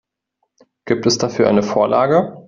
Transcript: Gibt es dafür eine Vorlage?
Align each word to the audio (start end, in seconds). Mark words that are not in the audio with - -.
Gibt 0.85 1.05
es 1.05 1.19
dafür 1.19 1.47
eine 1.47 1.61
Vorlage? 1.61 2.39